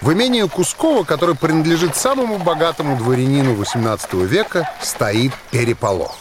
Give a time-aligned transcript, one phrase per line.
[0.00, 6.16] В имении Кускова, который принадлежит самому богатому дворянину XVIII века, стоит переполох.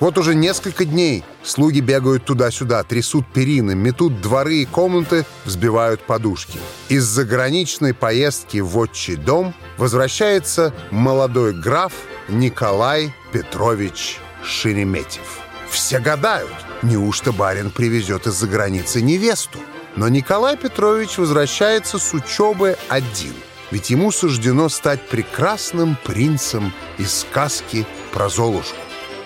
[0.00, 6.58] Вот уже несколько дней слуги бегают туда-сюда, трясут перины, метут дворы и комнаты, взбивают подушки.
[6.88, 11.92] Из заграничной поездки в отчий дом возвращается молодой граф
[12.28, 15.38] Николай Петрович Шереметьев.
[15.70, 16.50] Все гадают,
[16.82, 19.60] неужто барин привезет из-за границы невесту?
[19.96, 23.34] Но Николай Петрович возвращается с учебы один,
[23.70, 28.76] ведь ему суждено стать прекрасным принцем из сказки про Золушку.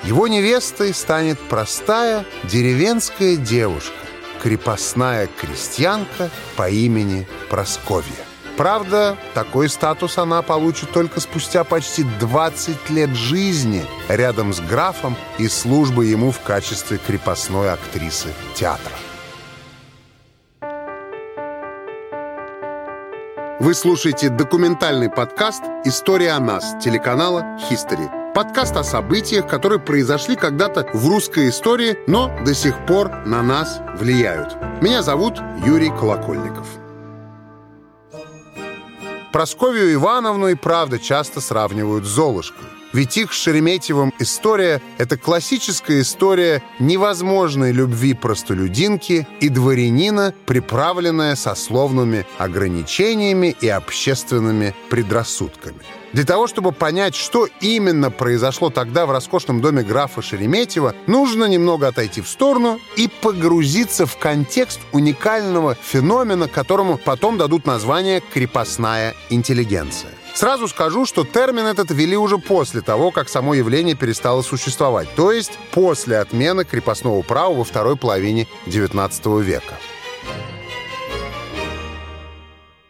[0.02, 3.94] Его невестой станет простая деревенская девушка,
[4.42, 8.26] крепостная крестьянка по имени Просковья.
[8.56, 15.46] Правда, такой статус она получит только спустя почти 20 лет жизни рядом с графом и
[15.46, 18.92] службы ему в качестве крепостной актрисы театра.
[23.66, 28.08] Вы слушаете документальный подкаст «История о нас» телеканала «Хистори».
[28.32, 33.80] Подкаст о событиях, которые произошли когда-то в русской истории, но до сих пор на нас
[33.98, 34.54] влияют.
[34.80, 36.64] Меня зовут Юрий Колокольников.
[39.32, 42.68] Просковью Ивановну и правда часто сравнивают с Золушкой.
[42.96, 52.24] Ведь их с Шереметьевым история— это классическая история невозможной любви простолюдинки и дворянина, приправленная сословными
[52.38, 55.80] ограничениями и общественными предрассудками.
[56.14, 61.88] Для того, чтобы понять, что именно произошло тогда в роскошном доме графа Шереметьева, нужно немного
[61.88, 70.12] отойти в сторону и погрузиться в контекст уникального феномена, которому потом дадут название «крепостная интеллигенция».
[70.36, 75.32] Сразу скажу, что термин этот ввели уже после того, как само явление перестало существовать, то
[75.32, 79.78] есть после отмены крепостного права во второй половине XIX века.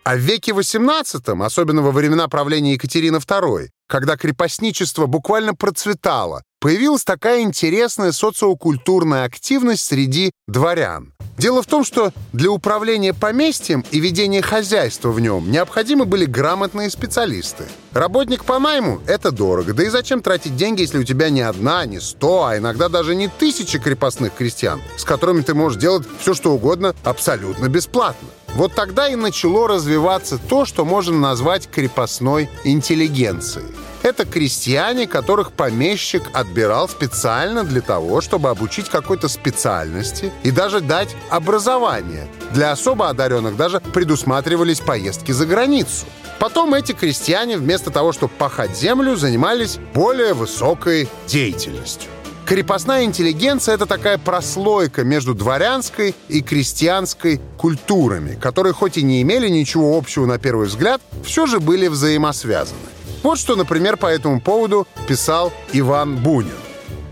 [0.02, 7.04] А в веке XVIII, особенно во времена правления Екатерины II, когда крепостничество буквально процветало, появилась
[7.04, 11.15] такая интересная социокультурная активность среди дворян.
[11.38, 16.88] Дело в том, что для управления поместьем и ведения хозяйства в нем необходимы были грамотные
[16.90, 17.64] специалисты.
[17.92, 19.74] Работник по найму— это дорого.
[19.74, 23.14] Да и зачем тратить деньги, если у тебя не одна, не сто, а иногда даже
[23.14, 28.28] не тысячи крепостных крестьян, с которыми ты можешь делать все, что угодно абсолютно бесплатно.
[28.54, 33.66] Вот тогда и начало развиваться то, что можно назвать крепостной интеллигенцией.
[34.06, 41.16] Это крестьяне, которых помещик отбирал специально для того, чтобы обучить какой-то специальности и даже дать
[41.28, 42.28] образование.
[42.52, 46.06] Для особо одаренных даже предусматривались поездки за границу.
[46.38, 52.08] Потом эти крестьяне вместо того, чтобы пахать землю, занимались более высокой деятельностью.
[52.46, 59.48] Крепостная интеллигенция— это такая прослойка между дворянской и крестьянской культурами, которые хоть и не имели
[59.48, 62.95] ничего общего на первый взгляд, все же были взаимосвязаны.
[63.26, 66.54] Вот что, например, по этому поводу писал Иван Бунин.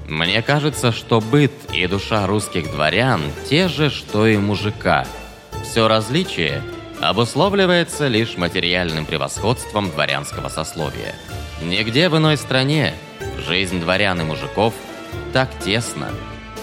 [0.06, 3.20] Мне кажется, что быт и душа русских дворян
[3.50, 5.06] те же, что и мужика.
[5.64, 6.62] Все различие
[7.00, 11.16] обусловливается лишь материальным превосходством дворянского сословия.
[11.60, 12.94] Нигде в иной стране
[13.44, 14.72] жизнь дворян и мужиков–
[15.32, 16.10] так тесно,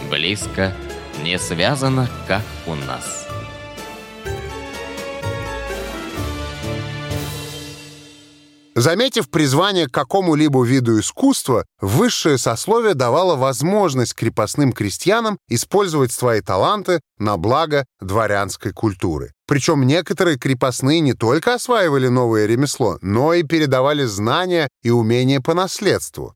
[0.10, 0.74] близко,
[1.24, 3.21] не связано, как у нас.
[8.76, 17.02] Заметив призвание к какому-либо виду искусства, высшее сословие давало возможность крепостным крестьянам использовать свои таланты
[17.18, 19.34] на благо дворянской культуры.
[19.46, 25.54] Причем некоторые крепостные не только осваивали новое ремесло, но и передавали знания и умения по
[25.54, 26.34] наследству.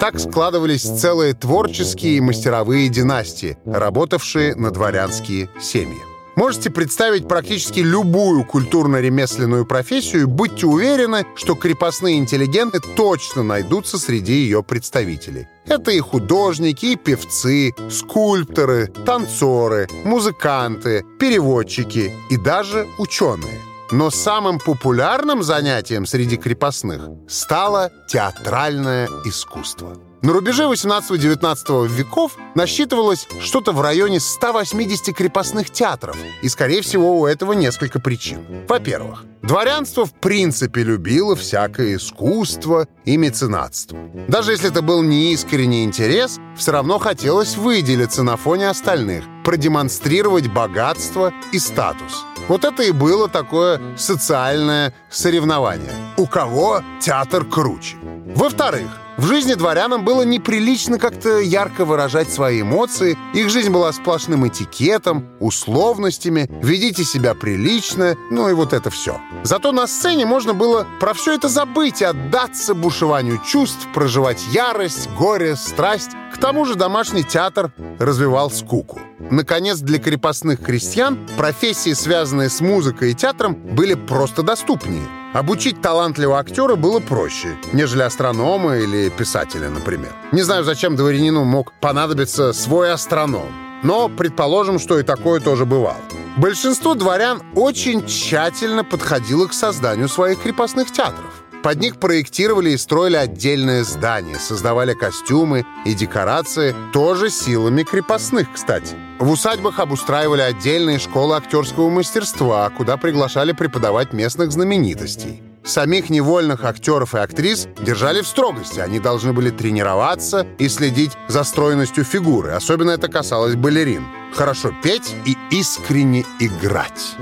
[0.00, 6.11] Так складывались целые творческие и мастеровые династии, работавшие на дворянские семьи.
[6.34, 14.32] Можете представить практически любую культурно-ремесленную профессию и будьте уверены, что крепостные интеллигенты точно найдутся среди
[14.32, 15.46] ее представителей.
[15.66, 23.60] Это и художники, и певцы, скульпторы, танцоры, музыканты, переводчики и даже ученые.
[23.90, 29.98] Но самым популярным занятием среди крепостных стало театральное искусство.
[30.22, 37.26] На рубеже 18-19 веков насчитывалось что-то в районе 180 крепостных театров, и, скорее всего, у
[37.26, 38.64] этого несколько причин.
[38.68, 43.98] Во-первых, дворянство в принципе любило всякое искусство и меценатство.
[44.28, 51.32] Даже если это был неискренний интерес, все равно хотелось выделиться на фоне остальных, продемонстрировать богатство
[51.50, 52.24] и статус.
[52.46, 55.90] Вот это и было такое социальное соревнование.
[56.16, 57.96] У кого театр круче?
[58.36, 58.88] Во-вторых,
[59.22, 65.28] в жизни дворянам было неприлично как-то ярко выражать свои эмоции, их жизнь была сплошным этикетом,
[65.38, 69.20] условностями, ведите себя прилично, ну и вот это все.
[69.44, 75.08] Зато на сцене можно было про все это забыть и отдаться бушеванию чувств, проживать ярость,
[75.16, 76.10] горе, страсть.
[76.34, 78.98] К тому же домашний театр развивал скуку.
[79.30, 86.38] Наконец, для крепостных крестьян профессии, связанные с музыкой и театром, были просто доступнее– Обучить талантливого
[86.38, 90.12] актера было проще, нежели астронома или писателя, например.
[90.30, 93.48] Не знаю, зачем дворянину мог понадобиться свой астроном,
[93.82, 95.96] но предположим, что и такое тоже бывало.
[96.36, 101.30] Большинство дворян очень тщательно подходило к созданию своих крепостных театров.
[101.62, 108.96] Под них проектировали и строили отдельное здание, создавали костюмы и декорации, тоже силами крепостных, кстати.
[109.22, 115.40] В усадьбах обустраивали отдельные школы актерского мастерства, куда приглашали преподавать местных знаменитостей.
[115.62, 118.80] Самих невольных актеров и актрис держали в строгости.
[118.80, 122.50] Они должны были тренироваться и следить за стройностью фигуры.
[122.50, 124.04] Особенно это касалось балерин.
[124.34, 127.14] Хорошо петь и искренне играть.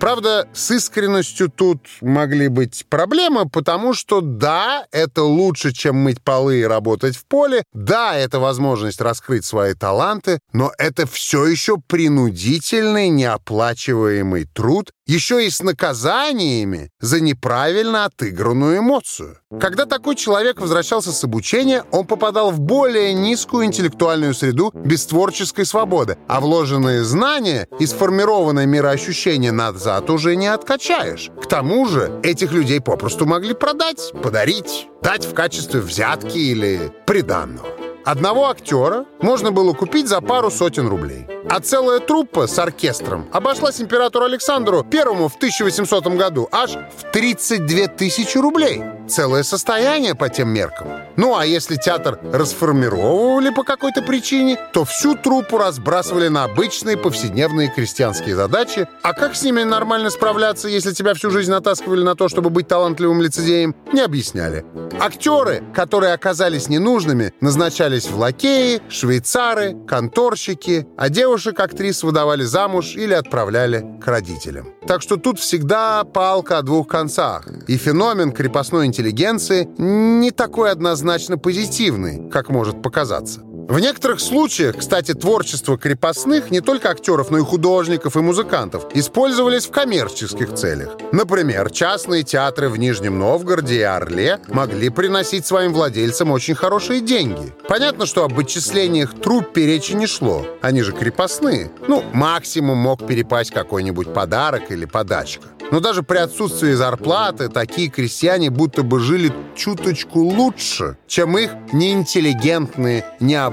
[0.00, 6.60] Правда, с искренностью тут могли быть проблемы, потому что да, это лучше, чем мыть полы
[6.60, 13.08] и работать в поле, да, это возможность раскрыть свои таланты, но это все еще принудительный,
[13.08, 19.38] неоплачиваемый труд, еще и с наказаниями за неправильно отыгранную эмоцию.
[19.60, 25.64] Когда такой человек возвращался с обучения, он попадал в более низкую интеллектуальную среду без творческой
[25.64, 31.30] свободы, а вложенные знания и сформированное мироощущение назад уже не откачаешь.
[31.42, 37.73] К тому же этих людей попросту могли продать, подарить, дать в качестве взятки или приданного.
[38.04, 41.26] Одного актера можно было купить за пару сотен рублей.
[41.48, 47.86] А целая труппа с оркестром обошлась императору Александру Первому в 1800 году аж в 32
[47.88, 48.82] тысячи рублей.
[49.08, 50.88] Целое состояние по тем меркам.
[51.16, 57.68] Ну а если театр расформировывали по какой-то причине, то всю труппу разбрасывали на обычные повседневные
[57.68, 58.88] крестьянские задачи.
[59.02, 62.66] А как с ними нормально справляться, если тебя всю жизнь натаскивали на то, чтобы быть
[62.66, 64.64] талантливым лицедеем, не объясняли.
[64.98, 73.84] Актеры, которые оказались ненужными, назначались в лакеи, швейцары, конторщики, а девушек-актрис выдавали замуж или отправляли
[74.02, 74.74] к родителям.
[74.86, 77.46] Так что тут всегда палка о двух концах.
[77.68, 83.40] И феномен крепостной интеллигенции не такой однозначно позитивный, как может показаться.
[83.66, 89.66] В некоторых случаях, кстати, творчество крепостных, не только актеров, но и художников и музыкантов, использовались
[89.66, 90.98] в коммерческих целях.
[91.12, 97.54] Например, частные театры в Нижнем Новгороде и Орле могли приносить своим владельцам очень хорошие деньги.
[97.66, 100.46] Понятно, что об отчислениях труппе речи не шло.
[100.60, 101.72] Они же крепостные.
[101.88, 105.48] Ну, максимум мог перепасть какой-нибудь подарок или подачка.
[105.70, 113.04] Но даже при отсутствии зарплаты такие крестьяне будто бы жили чуточку лучше, чем их неинтеллигентные,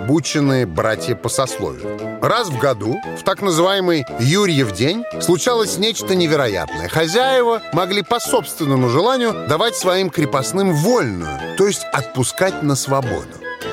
[0.02, 2.20] необученные братья по сословию.
[2.22, 6.88] Раз в году, в так называемый Юрьев день, случалось нечто невероятное.
[6.88, 13.28] Хозяева могли по собственному желанию давать своим крепостным вольную, то есть отпускать на свободу.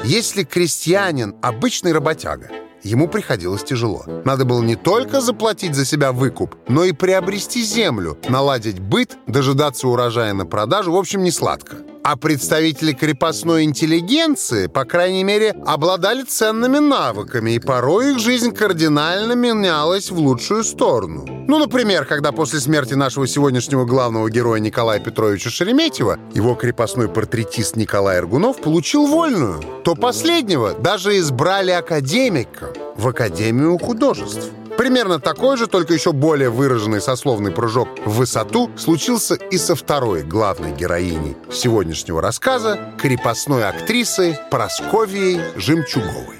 [0.04, 2.50] Если крестьянин– обычный работяга,
[2.82, 4.04] ему приходилось тяжело.
[4.24, 9.88] Надо было не только заплатить за себя выкуп, но и приобрести землю, наладить быт, дожидаться
[9.88, 11.76] урожая на продажу, в общем, не сладко.
[12.10, 19.34] А представители крепостной интеллигенции, по крайней мере, обладали ценными навыками, и порой их жизнь кардинально
[19.34, 21.26] менялась в лучшую сторону.
[21.46, 27.76] Ну, например, когда после смерти нашего сегодняшнего главного героя Николая Петровича Шереметьева его крепостной портретист
[27.76, 34.50] Николай Иргунов получил вольную, то последнего даже избрали академиком в Академию художеств.
[34.78, 40.22] Примерно такой же, только еще более выраженный сословный прыжок в высоту случился и со второй
[40.22, 46.36] главной героиней сегодняшнего рассказа, крепостной актрисой Просковией Жемчуговой.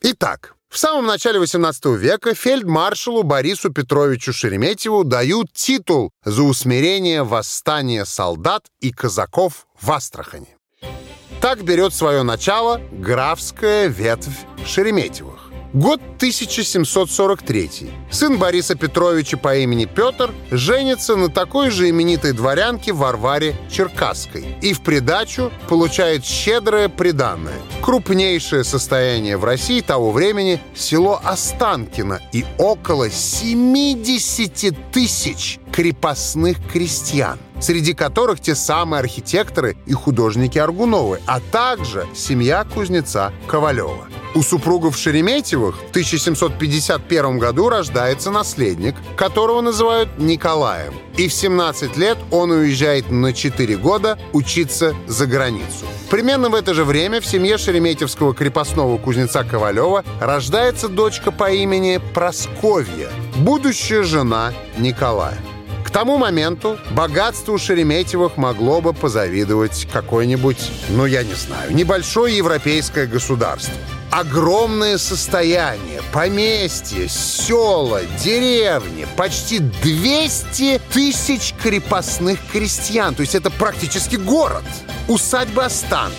[0.00, 8.04] Итак, в самом начале XVIII века фельдмаршалу Борису Петровичу Шереметьеву дают титул за усмирение восстания
[8.04, 10.56] солдат и казаков в Астрахани.
[11.40, 15.47] Так берет свое начало графская ветвь Шереметьевых.
[15.74, 17.90] Год 1743.
[18.10, 24.72] Сын Бориса Петровича по имени Петр женится на такой же именитой дворянке Варваре Черкасской и
[24.72, 27.58] в придачу получает щедрое приданное.
[27.82, 37.94] Крупнейшее состояние в России того времени– село Останкино и около 70 тысяч крепостных крестьян, среди
[37.94, 45.76] которых те самые архитекторы и художники Аргуновы, а также семья кузнеца Ковалева– У супругов Шереметьевых
[45.76, 50.94] в 1751 году рождается наследник, которого называют Николаем.
[51.16, 55.86] И в 17 лет он уезжает на 4 года учиться за границу.
[56.10, 62.00] Примерно в это же время в семье шереметьевского крепостного кузнеца Ковалева рождается дочка по имени
[62.14, 65.38] Просковья, будущая жена Николая.
[65.88, 73.06] К тому моменту богатству Шереметьевых могло бы позавидовать какое-нибудь, ну я не знаю, небольшое европейское
[73.06, 73.72] государство.
[74.10, 83.14] Огромное состояние, поместье, села, деревни, почти 200 тысяч крепостных крестьян.
[83.14, 84.64] То есть это практически город.
[85.08, 86.14] Усадьба Останки,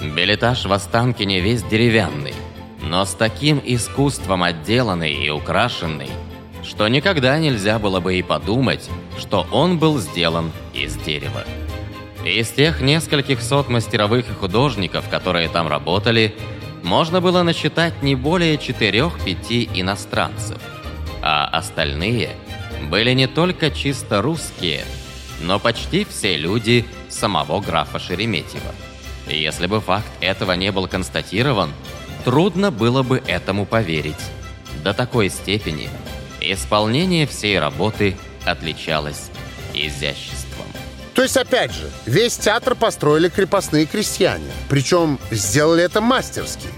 [0.00, 2.34] Билетаж в Останкине весь деревянный,
[2.80, 6.10] но с таким искусством отделанный и украшенный,
[6.64, 11.44] что никогда нельзя было бы и подумать, что он был сделан из дерева.
[12.24, 16.34] Из тех нескольких сот мастеровых и художников, которые там работали,
[16.82, 20.58] можно было насчитать не более четырех-пяти иностранцев,
[21.20, 22.30] а остальные
[22.90, 24.84] были не только чисто русские,
[25.40, 28.74] но почти все люди самого графа Шереметьева.
[29.28, 31.70] Если бы факт этого не был констатирован,
[32.24, 34.14] трудно было бы этому поверить.
[34.84, 35.88] До такой степени
[36.40, 39.30] исполнение всей работы отличалось
[39.74, 40.31] изяществом.
[41.14, 44.50] То есть, опять же, весь театр построили крепостные крестьяне.
[44.68, 46.68] Причем сделали это мастерски.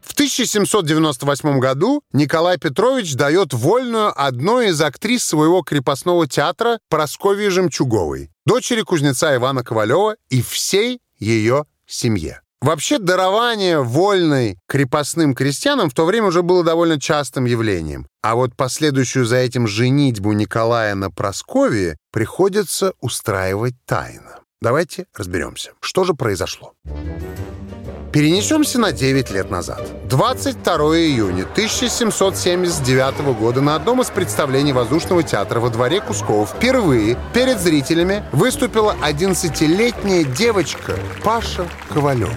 [0.00, 8.30] В 1798 году Николай Петрович дает вольную одной из актрис своего крепостного театра Прасковьи Жемчуговой,
[8.44, 12.42] дочери кузнеца Ивана Ковалева и всей ее семье.
[12.60, 18.06] Вообще дарование вольной крепостным крестьянам в то время уже было довольно частым явлением.
[18.22, 24.39] А вот последующую за этим женитьбу Николая на Прасковье приходится устраивать тайно.
[24.62, 26.74] Давайте разберемся, что же произошло.
[28.12, 29.88] Перенесемся на 9 лет назад.
[30.06, 37.58] 22 июня 1779 года на одном из представлений воздушного театра во дворе Кускова впервые перед
[37.58, 42.34] зрителями выступила 11-летняя девочка Паша Ковалева.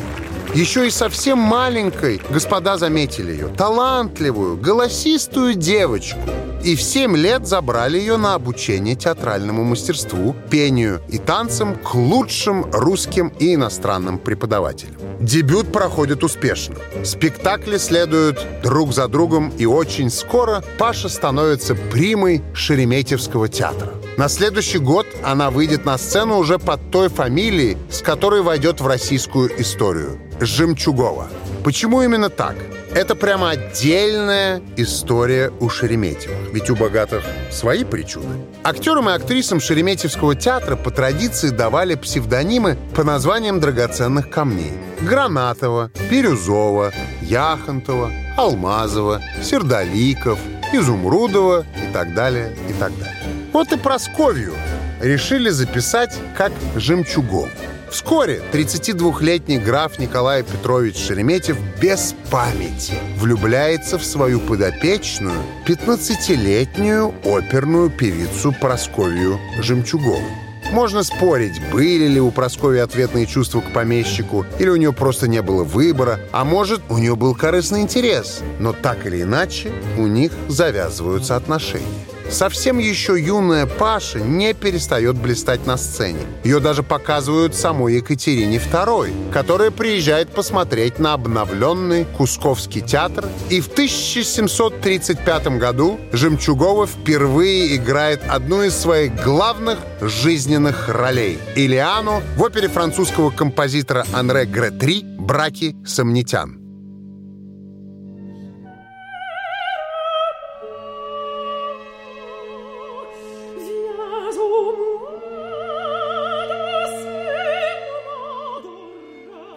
[0.53, 3.48] Еще и совсем маленькой господа заметили ее.
[3.48, 6.19] Талантливую, голосистую девочку.
[6.63, 12.72] И в 7 лет забрали ее на обучение театральному мастерству, пению и танцам к лучшим
[12.72, 14.95] русским и иностранным преподавателям.
[15.19, 16.75] Дебют проходит успешно.
[17.03, 23.91] Спектакли следуют друг за другом, и очень скоро Паша становится примой Шереметьевского театра.
[24.15, 28.86] На следующий год она выйдет на сцену уже под той фамилией, с которой войдет в
[28.86, 31.29] российскую историю– Жемчугова.
[31.63, 32.55] Почему именно так?
[32.93, 36.53] Это прямо отдельная история у Шереметьевых.
[36.53, 38.27] Ведь у богатых свои причуды.
[38.63, 44.74] Актерам и актрисам Шереметьевского театра по традиции давали псевдонимы по названиям драгоценных камней.
[45.01, 46.91] Гранатова, Бирюзова,
[47.24, 50.38] Яхонтова, Алмазова, Сердоликов,
[50.72, 53.23] Изумрудова и так далее, и так далее.
[53.53, 54.55] Вот и Просковью
[55.00, 57.50] решили записать как Жемчугов.
[57.91, 68.55] Вскоре 32-летний граф Николай Петрович Шереметьев без памяти влюбляется в свою подопечную 15-летнюю оперную певицу
[68.60, 70.25] Просковью Жемчугову.
[70.72, 75.43] Можно спорить, были ли у Прасковьи ответные чувства к помещику, или у нее просто не
[75.43, 78.41] было выбора, а может, у нее был корыстный интерес.
[78.57, 82.12] Но так или иначе, у них завязываются отношения.
[82.30, 86.20] Совсем еще юная Паша не перестает блистать на сцене.
[86.44, 93.25] Ее даже показывают самой Екатерине II, которая приезжает посмотреть на обновленный Кусковский театр.
[93.50, 102.42] И в 1735 году Жемчугова впервые играет одну из своих главных жизненных ролей– Илиану в
[102.42, 106.62] опере французского композитора Анре Гретри «Браки сомнитян».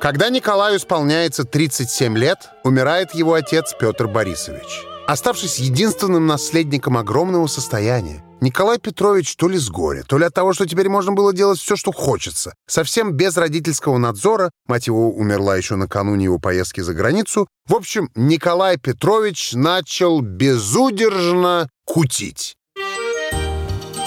[0.07, 4.85] Когда Николаю исполняется 37 лет, умирает его отец Петр Борисович.
[5.09, 10.53] Оставшись единственным наследником огромного состояния, Николай Петрович то ли с горя, то ли от того,
[10.53, 15.57] что теперь можно было делать все, что хочется, совсем без родительского надзора, мать его умерла
[15.57, 22.56] еще накануне его поездки за границу, в общем, Николай Петрович начал безудержно кутить.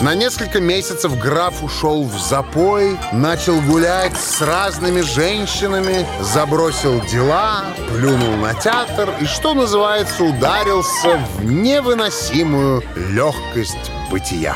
[0.02, 8.38] На несколько месяцев граф ушел в запой, начал гулять с разными женщинами, забросил дела, плюнул
[8.38, 14.56] на театр и, что называется, ударился в невыносимую легкость бытия.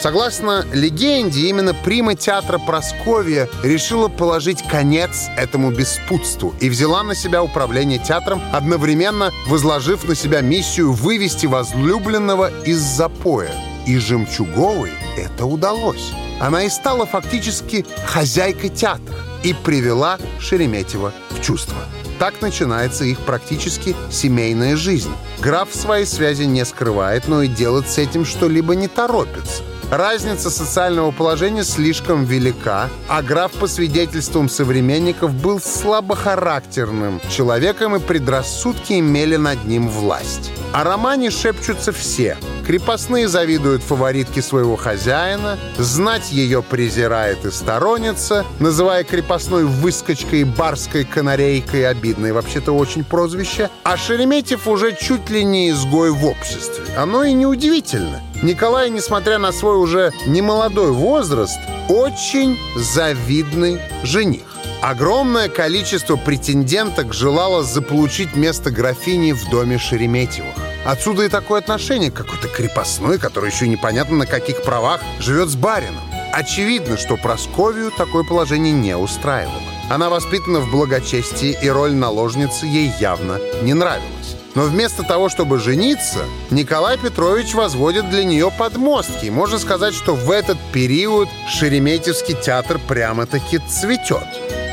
[0.00, 7.42] Согласно легенде, именно прима театра Просковья решила положить конец этому беспутству и взяла на себя
[7.42, 13.52] управление театром, одновременно возложив на себя миссию вывести возлюбленного из запоя.
[13.86, 16.12] И Жемчуговой это удалось.
[16.40, 21.76] Она и стала фактически хозяйкой театра и привела Шереметьева в чувство.
[22.18, 25.12] Так начинается их практически семейная жизнь.
[25.40, 29.62] Граф свои связи не скрывает, но и делать с этим что-либо не торопится.
[29.90, 38.94] Разница социального положения слишком велика, а граф, по свидетельствам современников, был слабохарактерным человеком, и предрассудки
[38.94, 40.50] имели над ним власть.
[40.72, 42.36] О романе шепчутся все.
[42.66, 51.86] Крепостные завидуют фаворитке своего хозяина, знать ее презирает и сторонится, называя крепостной выскочкой, барской канарейкой,
[51.86, 56.84] обидной вообще-то очень прозвище, а Шереметьев уже чуть ли не изгой в обществе.
[56.96, 58.22] Оно и неудивительно.
[58.42, 64.42] Николай, несмотря на свой уже немолодой возраст, очень завидный жених.
[64.82, 70.54] Огромное количество претенденток желало заполучить место графини в доме Шереметьевых.
[70.84, 76.02] Отсюда и такое отношение какой-то крепостной, который еще непонятно на каких правах живет с барином.
[76.34, 79.62] Очевидно, что Просковию такое положение не устраивало.
[79.88, 84.23] Она воспитана в благочестии, и роль наложницы ей явно не нравилась.
[84.54, 89.26] Но вместо того, чтобы жениться, Николай Петрович возводит для нее подмостки.
[89.26, 94.63] И можно сказать, что в этот период Шереметьевский театр прямо-таки цветет.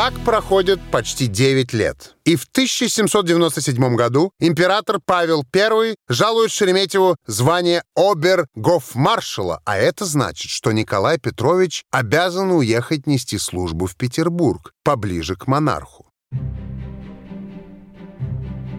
[0.00, 2.16] Так проходит почти 9 лет.
[2.24, 10.72] И в 1797 году император Павел I жалует Шереметьеву звание обер-гофмаршала, а это значит, что
[10.72, 16.06] Николай Петрович обязан уехать нести службу в Петербург, поближе к монарху.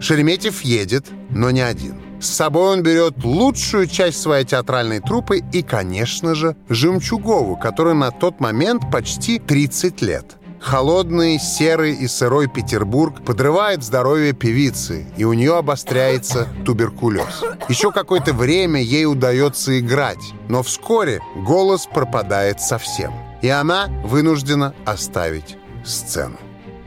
[0.00, 2.02] Шереметьев едет, но не один.
[2.20, 8.10] С собой он берет лучшую часть своей театральной труппы и, конечно же, Жемчугову, которой на
[8.10, 10.26] тот момент почти 30 лет–
[10.62, 17.42] Холодный, серый и сырой Петербург подрывает здоровье певицы, и у нее обостряется туберкулез.
[17.68, 25.56] Еще какое-то время ей удается играть, но вскоре голос пропадает совсем, и она вынуждена оставить
[25.84, 26.36] сцену.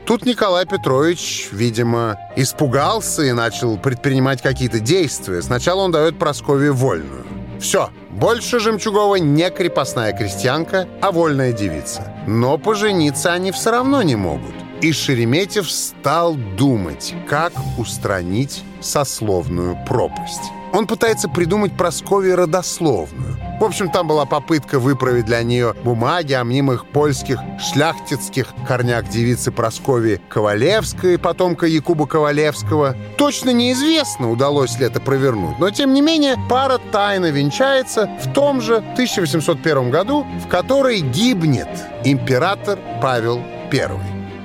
[0.06, 5.42] Тут Николай Петрович, видимо, испугался и начал предпринимать какие-то действия.
[5.42, 7.26] Сначала он дает Прасковье вольную.
[7.60, 12.12] Все, больше Жемчугова не крепостная крестьянка, а вольная девица.
[12.26, 14.54] Но пожениться они все равно не могут.
[14.80, 20.50] И Шереметьев стал думать, как устранить сословную пропасть.
[20.72, 23.38] Он пытается придумать Прасковье родословную.
[23.58, 29.50] В общем, там была попытка выправить для нее бумаги о мнимых польских шляхтицких корнях девицы
[29.50, 32.94] Прасковьи Ковалевской, потомка Якуба Ковалевского.
[33.16, 38.60] Точно неизвестно, удалось ли это провернуть, но, тем не менее, пара тайно венчается в том
[38.60, 41.68] же 1801 году, в которой гибнет
[42.04, 43.40] император Павел
[43.72, 43.90] I.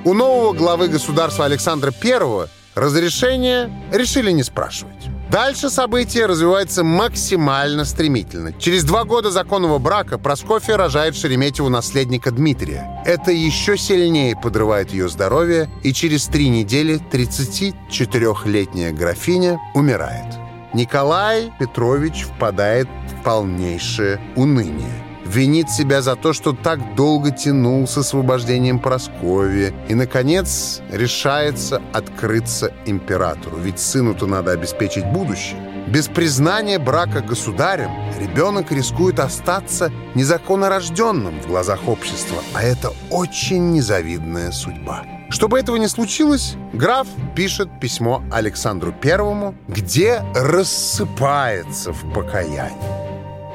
[0.04, 5.10] У нового главы государства Александра I разрешение решили не спрашивать.
[5.32, 8.52] Дальше события развиваются максимально стремительно.
[8.52, 13.02] Через два года законного брака Проскофья рожает Шереметьеву наследника Дмитрия.
[13.06, 20.34] Это еще сильнее подрывает ее здоровье, и через три недели 34-летняя графиня умирает.
[20.74, 27.96] Николай Петрович впадает в полнейшее уныние винит себя за то, что так долго тянул с
[27.96, 35.60] освобождением Прасковья и, наконец, решается открыться императору, ведь сыну-то надо обеспечить будущее.
[35.88, 44.52] Без признания брака государем ребенок рискует остаться незаконнорожденным в глазах общества, а это очень незавидная
[44.52, 45.04] судьба.
[45.28, 53.01] Чтобы этого не случилось, граф пишет письмо Александру Первому, где рассыпается в покаянии.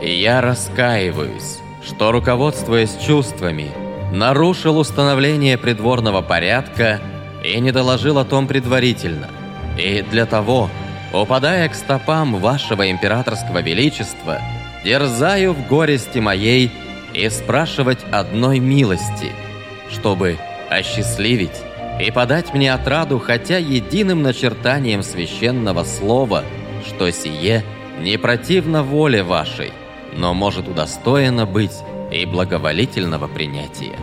[0.02, 3.72] «Я раскаиваюсь что, руководствуясь чувствами,
[4.12, 7.00] нарушил установление придворного порядка
[7.44, 9.30] и не доложил о том предварительно.
[9.78, 10.70] И для того,
[11.14, 14.40] упадая к стопам вашего императорского величества,
[14.84, 16.72] дерзаю в горести моей
[17.14, 19.32] и спрашивать одной милости,
[19.90, 20.38] чтобы
[20.70, 21.62] осчастливить
[22.02, 26.44] и подать мне отраду хотя единым начертанием священного слова,
[26.86, 27.64] что сие
[28.00, 29.72] не противно воле вашей,
[30.14, 33.98] но может удостоено быть и благоволительного принятия.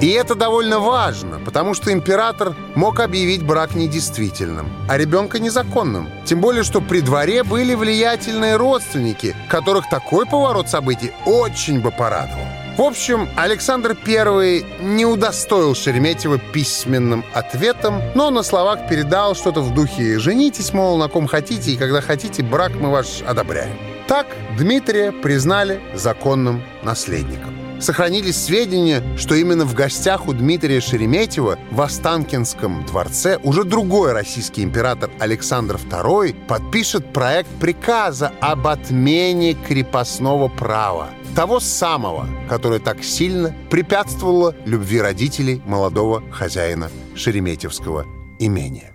[0.00, 6.08] И это довольно важно, потому что император мог объявить брак недействительным, а ребенка незаконным.
[6.24, 12.46] Тем более, что при дворе были влиятельные родственники, которых такой поворот событий очень бы порадовал.
[12.76, 19.72] В общем, Александр I не удостоил Шереметьева письменным ответом, но на словах передал что-то в
[19.72, 23.91] духе «женитесь, мол, на ком хотите, и когда хотите, брак мы ваш одобряем».
[24.08, 24.26] Так
[24.58, 27.54] Дмитрия признали законным наследником.
[27.80, 34.62] Сохранились сведения, что именно в гостях у Дмитрия Шереметьева в Останкинском дворце уже другой российский
[34.62, 41.08] император Александр II подпишет проект приказа об отмене крепостного права.
[41.34, 48.06] Того самого, которое так сильно препятствовало любви родителей молодого хозяина Шереметьевского
[48.38, 48.91] имения.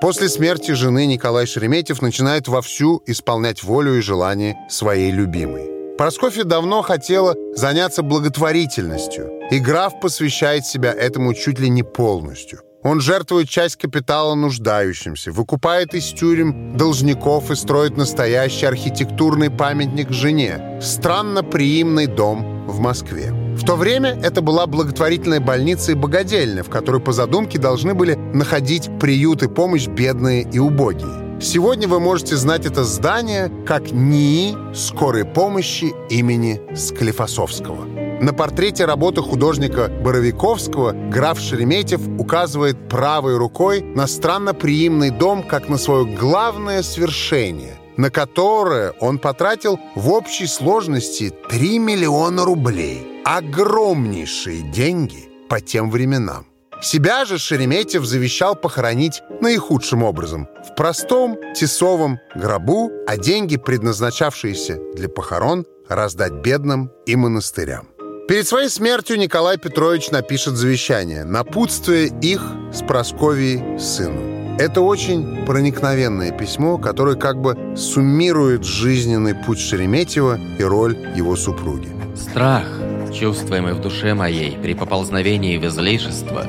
[0.00, 5.68] После смерти жены Николай Шереметьев начинает вовсю исполнять волю и желания своей любимой.
[5.98, 12.60] Просковья давно хотела заняться благотворительностью, и граф посвящает себя этому чуть ли не полностью.
[12.82, 20.78] Он жертвует часть капитала нуждающимся, выкупает из тюрем должников и строит настоящий архитектурный памятник жене–
[20.80, 23.34] странно приимный дом в Москве.
[23.60, 28.14] В то время это была благотворительная больница и богадельня, в которой по задумке должны были
[28.14, 31.38] находить приют и помощь бедные и убогие.
[31.42, 37.84] Сегодня вы можете знать это здание как НИИ скорой помощи имени Склифосовского.
[38.20, 45.68] На портрете работы художника Боровиковского граф Шереметьев указывает правой рукой на странно приимный дом как
[45.68, 54.62] на свое главное свершение, на которое он потратил в общей сложности 3 миллиона рублей огромнейшие
[54.62, 56.46] деньги по тем временам.
[56.82, 65.08] Себя же Шереметьев завещал похоронить наихудшим образом– в простом тесовом гробу, а деньги, предназначавшиеся для
[65.08, 67.89] похорон, раздать бедным и монастырям.
[68.30, 72.40] Перед своей смертью Николай Петрович напишет завещание, напутствуя их
[72.72, 74.56] с Просковией сыну.
[74.56, 81.88] Это очень проникновенное письмо, которое как бы суммирует жизненный путь Шереметьева и роль его супруги.
[82.14, 82.68] Страх
[83.12, 86.46] чувствуемый в душе моей при поползновении в излишество,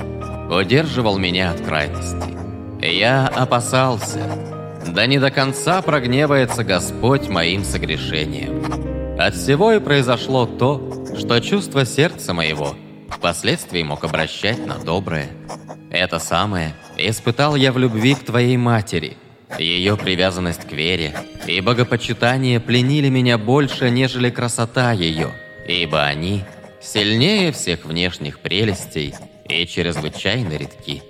[0.52, 2.38] удерживал меня от крайности.
[2.80, 4.22] Я опасался,
[4.86, 9.18] да не до конца прогневается Господь моим согрешением.
[9.20, 12.76] От всего и произошло то, что чувство сердца моего
[13.10, 15.30] впоследствии мог обращать на доброе.
[15.90, 19.18] Это самое испытал я в любви к твоей матери.
[19.60, 21.14] Ее привязанность к вере
[21.46, 25.32] и богопочитание пленили меня больше, нежели красота ее–
[25.68, 26.44] ибо они
[26.82, 29.14] сильнее всех внешних прелестей
[29.48, 31.04] и чрезвычайно редки.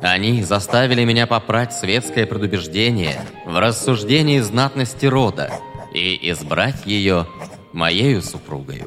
[0.00, 5.50] Они заставили меня попрать светское предубеждение в рассуждении знатности рода
[5.92, 7.26] и избрать ее
[7.72, 8.86] моею супругою.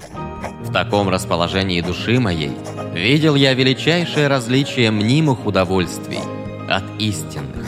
[0.64, 2.52] В таком расположении души моей
[2.94, 6.20] видел я величайшее различие мнимых удовольствий
[6.70, 7.68] от истинных.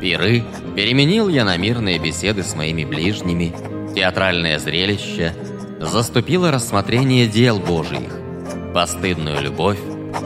[0.00, 0.44] Пиры,
[0.76, 3.52] Переменил я на мирные беседы с моими ближними,
[3.94, 5.34] театральное зрелище,
[5.80, 8.12] заступило рассмотрение дел Божиих,
[8.72, 9.80] постыдную любовь,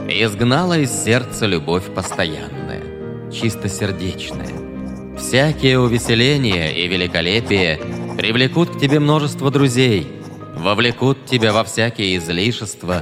[0.07, 5.17] изгнала из сердца любовь постоянная, чистосердечная.
[5.17, 7.79] Всякие увеселения и великолепие
[8.17, 10.07] привлекут к тебе множество друзей,
[10.55, 13.01] вовлекут тебя во всякие излишества,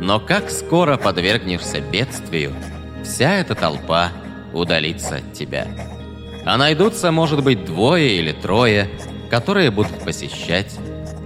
[0.00, 2.54] но как скоро подвергнешься бедствию,
[3.04, 4.10] вся эта толпа
[4.52, 5.66] удалится от тебя.
[6.44, 8.88] А найдутся, может быть, двое или трое,
[9.30, 10.78] которые будут посещать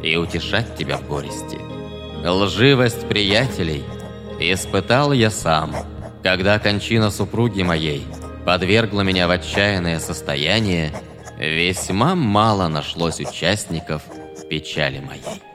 [0.03, 1.59] и утешать тебя в горести.
[2.25, 3.85] Лживость приятелей
[4.41, 5.75] испытал я сам,
[6.23, 8.05] когда кончина супруги моей
[8.45, 10.93] подвергла меня в отчаянное состояние,
[11.39, 14.03] весьма мало нашлось участников
[14.49, 15.46] печали моей.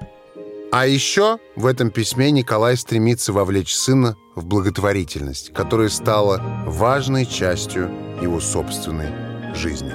[0.72, 7.92] А еще в этом письме Николай стремится вовлечь сына в благотворительность, которая стала важной частью
[8.22, 9.10] его собственной
[9.54, 9.92] жизни.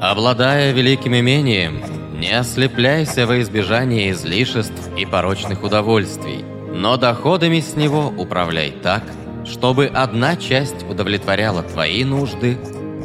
[0.00, 1.82] Обладая великим имением,
[2.20, 9.02] не ослепляйся во избежание излишеств и порочных удовольствий, но доходами с него управляй так,
[9.44, 12.58] чтобы одна часть удовлетворяла твои нужды,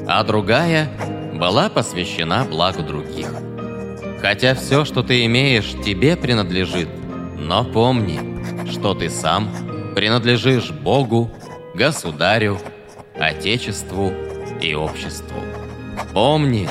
[0.07, 0.87] а другая
[1.33, 3.27] была посвящена благу других.
[4.21, 6.89] Хотя все, что ты имеешь, тебе принадлежит,
[7.39, 9.49] но помни, что ты сам
[9.95, 11.31] принадлежишь Богу,
[11.73, 12.59] Государю,
[13.15, 14.13] Отечеству
[14.61, 15.41] и обществу.
[16.13, 16.69] Помни,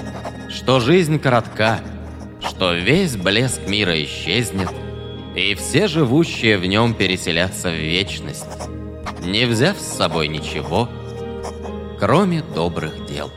[0.49, 1.81] что жизнь коротка,
[2.41, 4.71] что весь блеск мира исчезнет,
[5.35, 8.47] и все живущие в нем переселятся в вечность,
[9.23, 10.89] не взяв с собой ничего,
[11.99, 13.31] кроме добрых дел.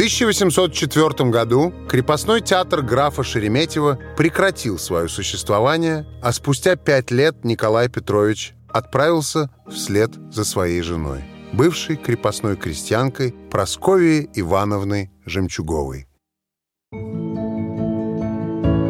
[0.00, 7.90] В 1804 году крепостной театр графа Шереметьева прекратил свое существование, а спустя пять лет Николай
[7.90, 16.06] Петрович отправился вслед за своей женой бывшей крепостной крестьянкой Просковией Ивановной Жемчуговой.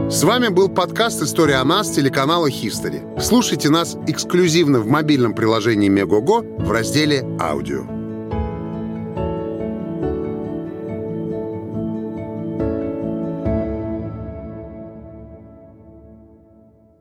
[0.09, 3.03] С вами был подкаст «История о нас» телеканала «Хистори».
[3.18, 7.99] Слушайте нас эксклюзивно в мобильном приложении Мегого в разделе «Аудио».